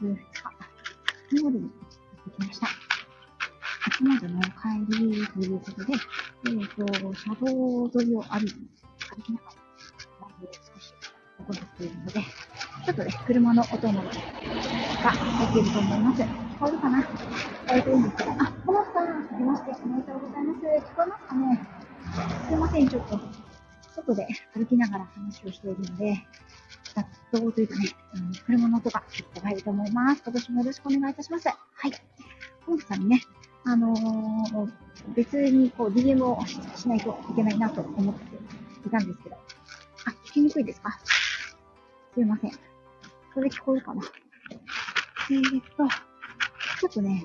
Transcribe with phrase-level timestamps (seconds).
[0.00, 0.24] 月2日、
[1.30, 1.70] 初詣に行っ
[2.24, 2.66] てきました。
[3.82, 4.48] 初詣の帰
[4.88, 8.54] りということで、えっ、と、車道沿いを歩いて、
[9.10, 9.56] 歩きながら、
[10.22, 10.94] ライブを少し
[11.38, 14.12] 行っているので、ちょっとね、車の音などが
[15.10, 16.22] 入っていると思います。
[16.22, 16.26] 聞
[16.58, 16.98] こえるかな？
[17.00, 17.16] 聞こ
[17.70, 18.34] えてるんですけど、あ、
[18.66, 20.60] コモさん、はじめまして、おめでとうございます。
[20.60, 21.66] 聞こえますかね？
[22.48, 23.20] すいません、ちょっと、
[23.94, 26.26] 外で歩きながら話をしているので、
[26.94, 30.22] 雑踏というかね、うん、車の音が結構入ると思います。
[30.24, 31.48] 今年もよろしくお願いいたします。
[31.48, 31.54] は
[31.88, 31.92] い。
[32.66, 33.22] コモさんにね、
[33.64, 34.72] あのー
[35.14, 38.36] 別にこう DM をししないといけないなと思って
[38.86, 39.36] いたんですけど、
[40.06, 40.98] あ、聞きにくいですか？
[42.14, 42.50] すいません。
[43.32, 44.02] それ聞こえるかな？
[45.30, 45.88] えー、っと、
[46.80, 47.24] ちょっとね、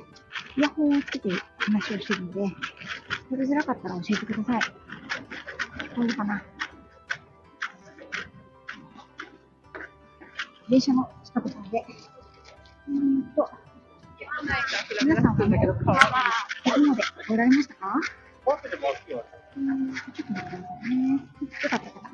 [0.57, 2.55] イヤホンをつけて話をしてるので、
[3.29, 4.61] 取りづらかったら教えてください。
[4.61, 6.41] 聞こえるかな？
[10.69, 11.85] 電車の近くなので、
[12.87, 13.49] うーんと、
[15.03, 16.95] 皆さんはもう、初詣
[17.27, 17.99] 来られましたか？
[19.55, 21.13] うーん、ちょっと待ってくださいね。
[21.13, 21.19] よ
[21.69, 22.09] かったかな。
[22.09, 22.11] 聞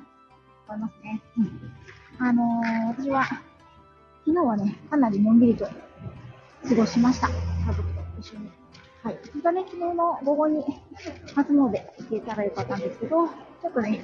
[0.68, 1.22] こえますね。
[1.38, 1.44] うん。
[2.20, 5.72] あのー、私は、昨日はね、かなりのんびりと過
[6.76, 7.28] ごしました。
[7.28, 7.34] 家
[7.74, 8.52] 族と一緒に。
[9.04, 9.20] はい。
[9.34, 10.64] 本当はね、昨日の午後に
[11.36, 13.28] 初詣行っていたらよかったんですけど、
[13.62, 14.04] ちょっとね、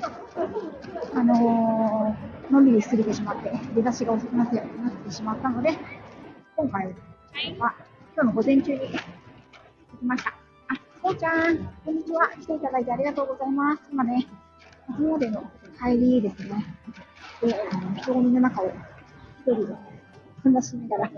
[1.15, 4.65] あのー、のんびりしすぎてしまって、出だしが遅くなってなっ
[5.03, 5.71] てしまったので、
[6.55, 6.85] 今回
[7.57, 7.73] は、
[8.15, 10.29] 今日の午前中に行きました。
[10.29, 10.33] あ、
[11.01, 12.29] こうちゃん、こんにちは。
[12.39, 13.81] 来ていただいてありがとうございます。
[13.91, 14.27] 今ね、
[14.89, 15.49] 初詣の
[15.83, 16.63] 帰りですね。
[17.41, 19.73] で、あの人混みの中を一人で
[20.43, 21.11] 話しながら、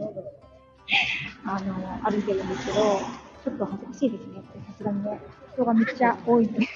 [1.46, 2.78] あのー、歩いてるんですけど、
[3.44, 4.42] ちょっと恥ずかしいですね。
[4.68, 5.20] さすがにね、
[5.56, 6.68] 人がめっちゃ多いので。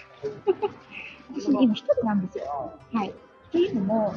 [1.33, 2.73] 私、今一人なんですよ。
[2.93, 3.09] はい。
[3.09, 3.13] っ
[3.51, 4.13] ていうのも、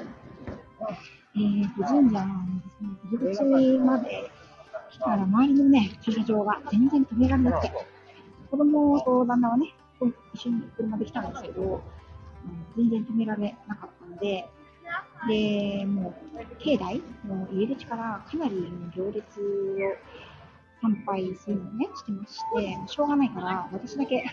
[1.34, 2.34] えーと、神社の
[3.20, 4.30] ですね、入り口まで
[4.90, 7.72] 来たら周りのね、駐車場が全然止められなくて、
[8.50, 9.74] 子供と旦那はね、
[10.34, 11.80] 一緒に車で来たんですけど、うん
[12.76, 14.48] 全然止められなかったので、
[15.28, 19.96] で、もう、境内の入り口からかなりの行列を
[20.80, 24.24] 参拝するのをね、してまして、しょうがないから、私だけ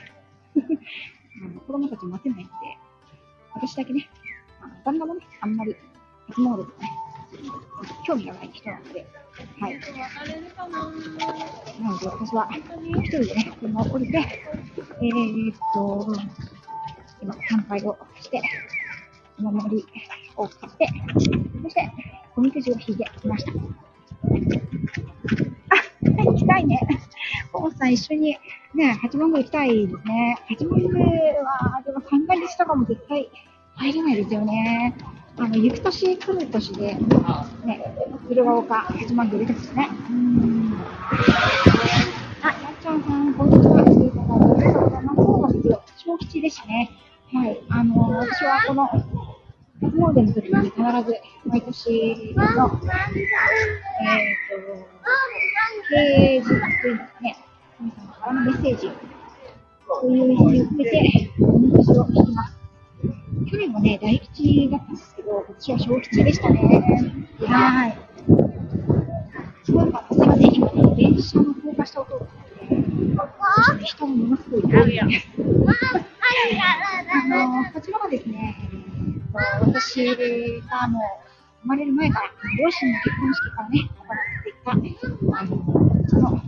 [1.42, 2.52] あの子供たち待てないので、
[3.56, 4.10] 私だけね、
[4.62, 5.76] あの旦那もね、あんまり
[6.30, 6.92] 初詣とかね、
[8.06, 9.08] 興味がない人なので、
[9.60, 9.80] はい。
[11.82, 12.62] なので、私は一
[13.06, 16.08] 人でね、車を降りて、えー、っと、
[17.22, 18.42] 今、参拝をして、
[19.40, 19.86] お守り
[20.36, 20.88] を買って、
[21.64, 21.92] そして、
[22.36, 23.52] おみくじを引いてきました。
[23.52, 23.56] あ、
[26.24, 26.80] 行きたいね。
[27.54, 28.38] コウさん一緒に
[28.74, 30.38] ね、八幡宮行きたいですね。
[30.50, 33.30] 八幡宮は、でも三が日とかも絶対
[33.76, 34.96] 入れないですよね。
[35.38, 36.96] あの、行く年来る年で、
[37.64, 37.96] ね、
[38.28, 39.90] 鶴岡八幡宮出てますね。
[40.10, 40.74] うん。
[42.42, 43.84] あ、やっちゃんさん、こんにちは。
[43.84, 45.16] 来ていただいてありがとうございます。
[45.16, 45.84] そうなんですよ。
[45.98, 46.90] 小吉でしたね。
[47.34, 47.62] はい。
[47.70, 49.06] あの、私はこの、初
[49.82, 52.80] 詣の時に必ず、毎年の、えっ、
[54.80, 54.94] と、
[55.90, 56.50] 啓示
[56.82, 57.43] というですね、
[58.24, 58.90] からのメッセージ、
[59.86, 60.22] そうい。
[60.22, 62.58] う意味を込めて、おみくじを引きます。
[63.52, 66.62] 去年もね、大吉だったんですけど、今年は小吉でしたね。
[67.46, 67.98] はい。
[69.66, 69.92] すごい。
[69.92, 70.08] か。
[70.10, 70.26] すい。
[70.26, 70.56] ません。
[70.56, 72.26] 今ね、電車の高架下を通って
[72.70, 72.76] て、
[73.56, 74.62] そして人がものすごい。
[74.62, 74.92] 多い。
[74.92, 75.28] です。
[77.12, 78.56] あの、こちらはですね、
[79.60, 81.02] 私がもう
[81.64, 83.90] 生まれる前から、両親の結婚式からね、
[84.66, 84.96] 行ってい。
[84.96, 86.43] た、あの、その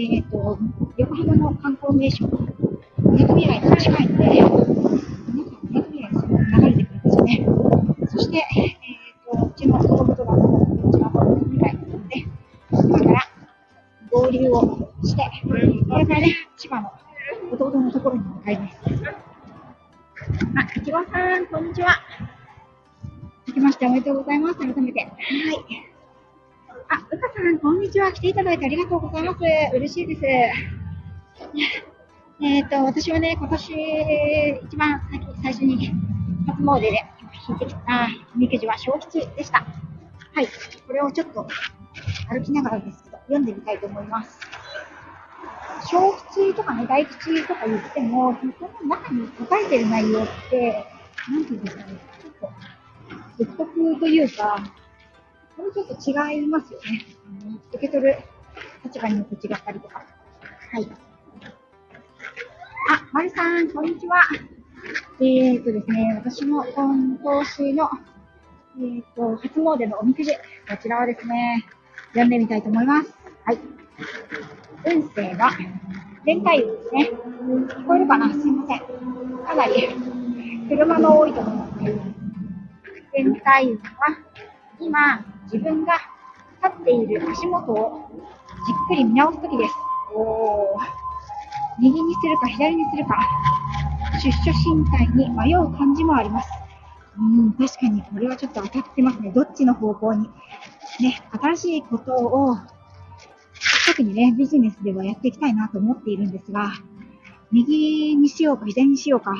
[0.00, 0.56] えっ、と、
[0.96, 2.24] 横浜の観光名所、
[2.98, 6.22] みなとみらいと近いので、皆さんみなとみらいに
[6.54, 7.46] 流れてくるんですよね。
[8.06, 8.76] そして、えっ、
[9.40, 12.24] と、うちの子供とかも、こちらもみなとみらいなので、
[12.70, 13.28] 今から
[14.12, 15.22] 合流をして、
[15.88, 16.92] これからね、千葉の
[17.50, 18.76] 弟のところに向かいます。
[20.54, 21.96] あ、いちごさん、こんにちは。
[23.48, 24.58] 明けましておめでとうございます。
[24.60, 25.00] 改めて。
[25.00, 25.87] はい。
[26.90, 28.10] あ、うかさん、こんにちは。
[28.12, 29.40] 来ていただいてありがとうございます。
[29.74, 30.22] 嬉しいです。
[32.40, 33.74] えっと、私はね、今年
[34.64, 35.92] 一番先最初に
[36.46, 36.88] 初詣で
[37.46, 39.66] 引いてきたおみくじは小吉でした。
[40.32, 40.48] はい。
[40.86, 41.46] これをちょっと
[42.30, 44.40] 歩きながらですけど、読んでみたいと思います。
[45.90, 48.54] 小吉とかね、大吉とか言っても、その
[48.88, 50.86] 中に書かれてる内容って、
[51.28, 54.64] なんていうんですかね、ちょっと、独特というか、
[55.58, 57.04] これちょっと違いますよね。
[57.72, 58.16] 受け取る
[58.84, 60.04] 立場によって違ったりとか。
[60.70, 60.88] はい。
[62.90, 64.22] あ、まるさん、こんにちは。
[65.18, 67.90] えーとですね、私の今年の、
[68.78, 70.38] えーと、初詣のおみくじ、こ
[70.80, 71.64] ちらはですね、
[72.10, 73.12] 読んでみたいと思います。
[73.44, 73.58] はい。
[74.86, 75.50] 運勢が、
[76.24, 77.10] 全体運ですね。
[77.10, 78.32] 聞こえるかな？
[78.32, 78.78] すいません。
[79.44, 79.72] かなり、
[80.68, 81.72] 車の多いと思います。
[83.12, 83.82] 全体運は、
[84.80, 85.94] 今、自分が
[86.62, 88.10] 立っている足元を
[88.66, 89.74] じっくり見直すときです。
[90.14, 90.98] おー。
[91.80, 93.18] 右にするか左にするか、
[94.22, 96.50] 出所進退に迷う感じもあります。
[97.18, 99.32] うん、確かにこれはちょっと当たってますね。
[99.32, 100.28] どっちの方向に。
[101.00, 102.56] ね、新しいことを、
[103.86, 106.72] 特にね、ビジネスではやっていきたいなと思っているんですが、
[107.50, 109.34] 右にしようか左にしようか、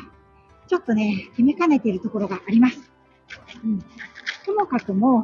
[0.66, 2.78] ちょっとね、決めかねているところがあります。
[3.64, 3.84] うん。
[4.58, 5.18] ともかくも、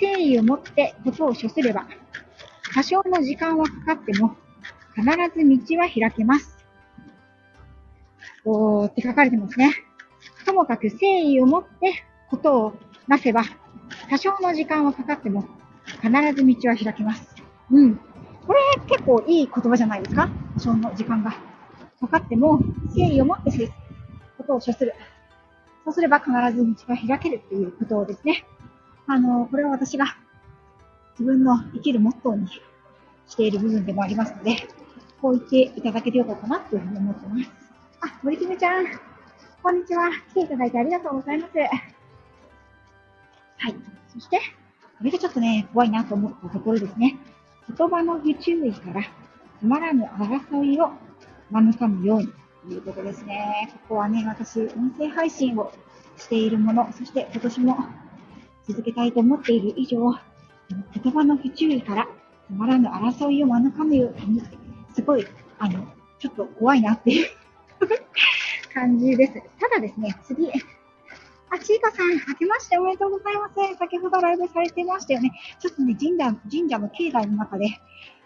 [0.00, 1.84] 誠意を持ってことを処すれば、
[2.72, 4.36] 多少の時間はかかっても、
[4.94, 5.04] 必
[5.36, 6.56] ず道は開けます。
[8.44, 9.74] こうって書かれてますね。
[10.44, 12.74] ともかく誠意を持ってことを
[13.08, 13.42] なせば、
[14.08, 15.44] 多少の時間はかかっても、
[16.00, 17.34] 必ず道は開けます。
[17.72, 17.96] うん。
[18.46, 20.28] これ結構いい言葉じゃないですか？
[20.54, 21.34] 多少の時間が
[22.00, 23.72] かかっても、誠意を持って
[24.38, 24.94] ことを処する。
[25.86, 28.44] そうすれば必ず道が開けるっていうことをですね。
[29.06, 30.16] あの、これは私が
[31.12, 32.48] 自分の生きるモットーに
[33.28, 34.66] している部分でもありますので、
[35.22, 37.50] こう言っていただけてよかったなというふうに思ってます。
[38.00, 38.86] あ、森きめちゃん、
[39.62, 40.10] こんにちは。
[40.30, 41.56] 来ていただいてありがとうございます。
[41.56, 41.68] は
[43.68, 43.74] い。
[44.12, 44.40] そして、
[44.98, 47.16] これがちょっとね、怖いなと思ったところですね。
[47.78, 49.02] 言葉の不注意から、
[49.60, 50.90] つまらぬ争いを
[51.52, 52.32] 免むように
[52.66, 53.70] ということですね。
[53.88, 55.72] ここはね、私、音声配信を
[56.16, 57.76] しているもの、そして今年も
[58.66, 59.98] 続けたいと思っている以上、
[60.68, 62.08] 言葉の不注意から
[62.48, 64.42] つまらぬ争いを免むように、
[64.94, 65.24] すごい、
[65.60, 65.86] あの、
[66.18, 67.28] ちょっと怖いなっていう
[68.74, 69.34] 感じです。
[69.60, 70.50] ただですね、次、
[71.50, 73.54] あ、ちいかさん、明けましておめでとうございます。
[73.78, 75.30] 先ほどライブされてましたよね。
[75.60, 77.78] ちょっとね、神社、神社の境内の中で、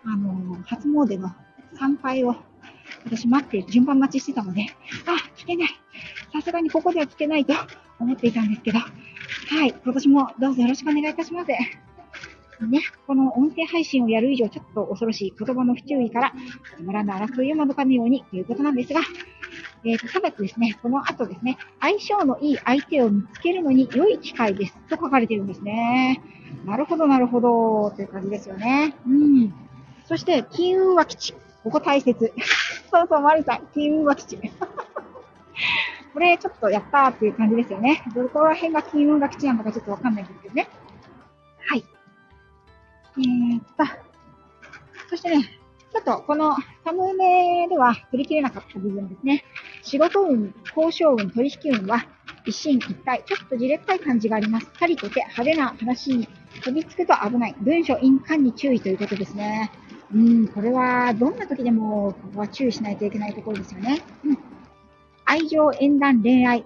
[0.06, 1.30] あのー、初詣の
[1.78, 2.34] 参拝を、
[3.04, 4.66] 私待って順番待ちしてたので、
[5.06, 5.68] あ、聞けない。
[6.32, 7.54] さすがにここでは聞けないと
[7.98, 8.86] 思っていたんですけど、は
[9.66, 11.48] い、今年もどうぞよろしくお願いいたします。
[12.66, 16.32] ね、この音声配信をやる以上、ちょっと恐ろしい言葉の不注意から、
[16.76, 19.00] つまらない争いを免ぬようにということなんですが、
[19.84, 26.22] えーと、ただですね、この後ですね、相性のいい相手を見つけるのに良い機会ですと書かれてるんですね。
[26.66, 28.94] なるほど、なるほど、という感じですよね。
[29.06, 29.54] うん。
[30.04, 31.34] そして、金運は基地。
[31.62, 32.32] ここ大切。
[32.90, 34.38] そうそう、マリさん、金運は基地。
[36.12, 38.02] これ、ちょっとやったーっていう感じですよね。
[38.14, 40.68] どこら辺が金運が基地なのかちょっとわかんないんですけどね。
[41.68, 41.84] はい。
[43.18, 43.84] えー、っと、
[45.08, 45.60] そしてね、
[45.92, 46.54] ちょっとこの
[46.84, 49.44] サムネでは取り切れなかった部分ですね。
[49.82, 52.06] 仕事運、交渉運、取引運は
[52.46, 53.22] 一進一退。
[53.24, 54.70] ちょっとじれったい感じがあります。
[54.78, 56.28] さりとて派手な話に
[56.64, 57.56] 飛びつくと危ない。
[57.60, 59.70] 文書印鑑に注意ということですね。
[60.12, 64.02] うん、これはどんな時でもここは注意しないといけないところですよね。
[64.24, 64.38] うん。
[65.24, 66.64] 愛情、縁談、恋愛。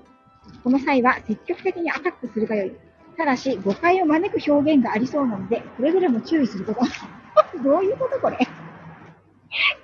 [0.62, 2.72] この際は積極的にアタックするがよい。
[3.16, 6.80] ただし、誤解を招く表現がありそうなので、くれぐれも注意すること。
[7.62, 8.38] どういうことこれ？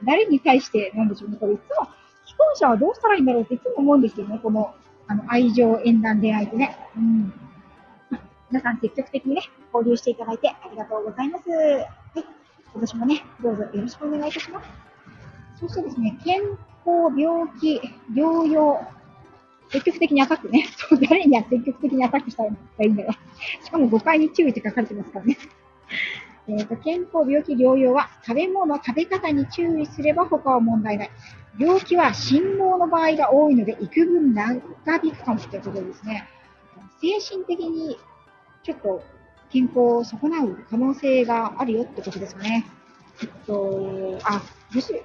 [0.05, 1.37] 誰に対してなんでしょうね。
[1.38, 1.87] これいつも、
[2.26, 4.40] 既婚者はどうしたらいいんだろうっていつも思うんですよね。
[4.43, 4.75] この、
[5.07, 6.76] あの、愛情、縁談、恋愛ってね。
[6.97, 7.33] うん。
[8.50, 11.50] 皆さん積極的にね、交流していただいてありがとうございます。
[11.50, 11.57] は
[12.17, 12.39] い。
[12.72, 14.68] 今年もね、どうぞよろしくお願いいたします。
[15.60, 16.40] そしてですね、健
[16.86, 17.80] 康、病気、
[18.14, 18.80] 療養、
[19.70, 20.66] 積極的にアタックね。
[20.78, 23.12] そう、誰には積極的にアタックしたらいいんだよ。
[23.64, 25.36] しかも誤解に注意って書かれてますからね。
[26.48, 31.10] えーと、健康、病気、療養は食べ物、食べ方に注意すれば他は問題ない。
[31.58, 34.54] 病気は心労の場合が多いので、幾分長
[35.02, 36.26] 引くかもということですね。
[37.00, 37.98] 精神的に
[38.62, 39.02] ちょっと
[39.52, 42.66] 健康を損なう可能性があるよってことですかね。
[43.23, 44.42] えっと、あ、
[44.75, 44.99] ご主、既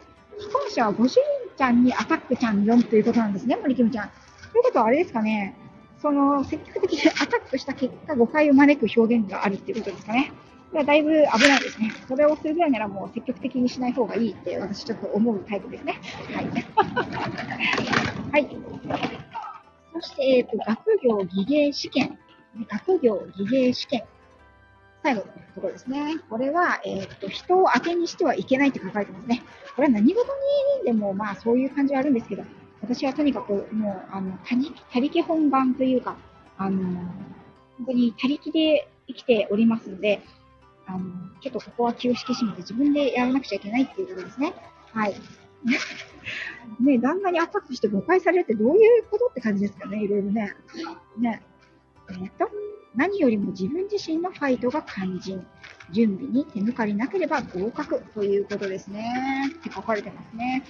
[0.51, 1.21] 婚者はご主人
[1.57, 4.09] ちゃんにアタックちゃん4ということなんですね、森キムちゃん。
[4.51, 5.55] ということはあれですかね、
[6.01, 10.31] その積極的に アタックした結果、誤解を招く表現があるっていうことですかね。
[10.71, 11.91] これはだいぶ危ないですね。
[12.07, 15.99] それをするぐらいならもう積極的にしない方がいいって私ちょっと思うタイプですね。
[16.33, 16.45] はい。
[18.31, 18.57] はい。
[19.93, 22.17] そして、えっと、学業技芸試験。
[22.69, 24.03] 学業技芸試験。
[25.05, 26.17] 最後のところですね。
[26.31, 29.43] これは、えっ、と、人を当てにしてはいけないって書かれてますね。
[29.75, 30.23] これは何事
[30.81, 32.43] にでも、まあ、そういう感じはあるんですけど、
[32.81, 34.35] 私はとにかく、もう、あの、
[34.89, 36.17] 他力本願というか、
[36.57, 36.81] あの、
[37.77, 40.23] 本当に他力で生きておりますので、
[40.87, 40.99] あの、
[41.39, 44.55] ちょっとここは気を引き締めて自分でやらなくちゃいけないっていうことですね。
[44.91, 45.13] はい。
[46.81, 50.55] ね、旦那にアタックして誤解されるってどういうことって感じですかね、いろいろね。
[51.19, 51.43] ね。
[52.09, 52.49] え、っと、
[52.95, 55.45] 何よりも自分自身のファイトが肝心。
[55.91, 59.51] 準備に手抜かりなければ合格ということですね。
[59.59, 60.63] って書かれてますね。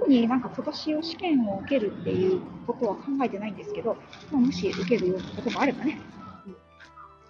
[0.00, 3.96] 特になんか今年を試験を受けるっていうことは考えてないんですけど、
[4.32, 6.00] ま、もし受けるようなことがあればね、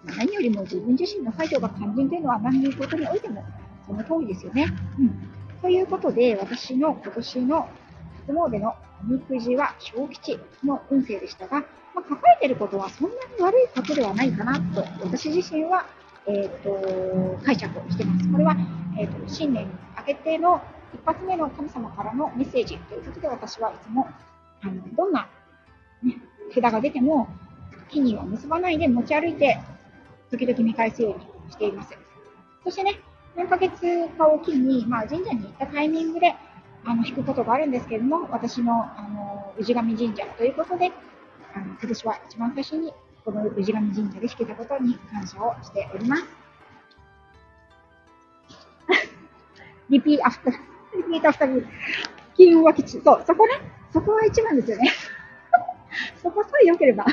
[0.05, 3.43] 何よりも自分自身のファイトが肝心というのは何いうことにおいても
[3.85, 4.67] その通りですよね。
[4.99, 5.29] うん、
[5.61, 7.69] ということで、私の今年の
[8.27, 11.61] 初詣のおみくじは小吉の運勢でしたが、
[11.93, 15.85] まあ、書かれていることはそんなに悪いことではないかなと、私自身は、
[16.27, 18.31] えーと、解釈をしています。
[18.31, 18.55] これは、
[18.99, 20.61] えーと、新年明けての
[20.93, 24.07] 一発目の神様からのメッセージということで、私はいつも
[24.61, 25.27] あのどんな、
[26.03, 26.17] ね、
[26.53, 27.27] 札が出ても、
[27.89, 29.59] 木には結ばないで持ち歩いて、
[30.31, 31.97] 時々見返すようにしています。
[32.63, 32.99] そしてね、
[33.35, 36.33] 何ヶ月かを機に、まあ、神社に行ったタイミングで
[36.85, 40.91] あの引くことがあるんですけれども、私のあの氏神神社ということで、
[41.55, 46.23] あの今年は一番最初にこの氏神神社で引けたことに感謝をしております。
[49.89, 51.65] Repeat after、repeat after。
[52.35, 52.99] 金運は吉。
[53.01, 53.53] そう、そこね、
[53.93, 54.91] そこは一番ですよね。
[56.21, 57.05] そこさえ良ければ。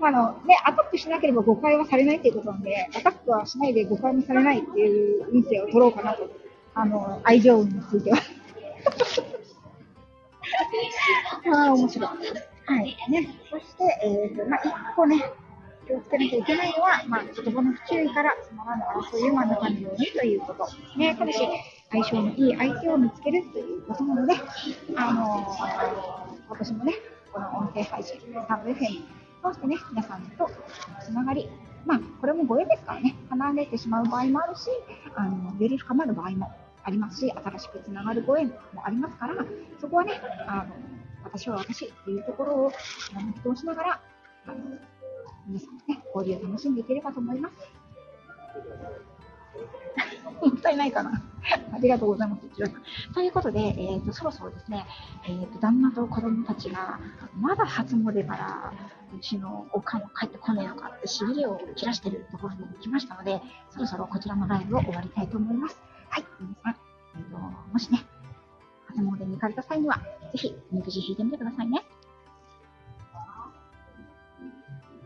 [0.00, 6.28] まあ、あの、ね、アタックしなければ誤解はされないっていうことなんで、アタックはしないで誤解もされないっていう運勢を取ろうかなと。
[6.74, 8.18] あの、愛情運については。
[11.54, 12.08] ああ、面白い。
[12.08, 12.16] は
[12.82, 12.96] い。
[13.10, 13.28] ね。
[13.50, 15.22] そして、えっ、ー、と、まあ、一個ね、
[15.86, 21.16] 気をつけなきゃいけないのは、まあ、言葉の不注意からつまらぬ争いを招かぬようにということですね。
[21.16, 21.38] ただし、
[21.90, 24.34] 相性のいい相手を見つけるということなので、
[24.96, 25.46] あのー、
[26.50, 26.94] 私もね、
[27.32, 29.02] この音声配信、サンド FM
[29.42, 30.50] そしてね、皆さんと
[31.00, 31.48] つながり、
[31.86, 34.68] まあ、これもご縁ですからね、離れてしまう場合もあるし、
[35.14, 36.52] あの、より深まる場合も
[36.84, 39.34] ありますし、新しくつながるご縁もありますから、
[39.80, 40.74] そこはね、あの、
[41.24, 42.72] 私は私っていうところを
[43.10, 44.00] 貫き通しながら、
[44.46, 44.56] あの
[45.46, 47.54] 皆さんね、交流を楽しんでいければと思います。
[50.40, 51.22] もったいないかな。
[51.72, 52.42] ありがとうございます。
[53.14, 54.86] ということで、えーと、そろそろですね、
[55.24, 57.00] えーと、旦那と子供たちが、
[57.36, 58.72] まだ初詣から
[59.16, 65.80] うちのおかんは帰ってこねえのかってしびれを切らしているところに来ましたので、そろそろこちらのライブを終わりたいと思います。
[66.10, 66.76] はい、皆さん、
[67.16, 67.38] えーと、
[67.72, 68.04] もしね、
[68.86, 69.96] 初詣に行かれた際には、
[70.32, 71.84] ぜひ、おみくじ引いてみてくださいね。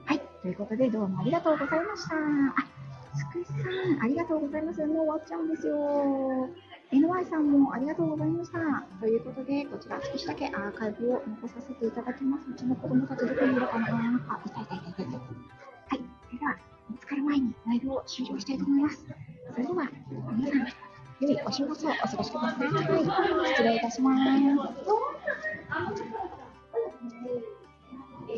[0.04, 2.14] はい、ということで、どうもありがとうございました。
[2.14, 2.82] あ
[3.14, 3.54] つくしさ
[3.98, 4.86] ん、ありがとうございます。
[4.86, 6.48] もう終わっちゃうんですよ。
[6.92, 8.58] NY さんもありがとうございました。
[9.00, 12.50] ということで、こちら少しだけアーカイブを残させていただきます。
[12.50, 13.86] うちの子供たちどこにいるかな
[14.28, 15.12] あ、いたいたいたいたいた。
[15.12, 15.24] は
[15.94, 15.98] い。
[16.38, 16.56] では、
[16.90, 19.06] 見つかる前にライブを終了したいと思います。
[19.52, 19.90] それでは、
[20.36, 20.66] 皆さん、
[21.22, 22.74] 良いお正月をお過ごしください。
[23.44, 24.82] 失礼いたします。